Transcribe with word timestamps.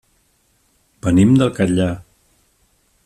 Venim 1.07 1.35
del 1.41 1.53
Catllar. 1.59 1.91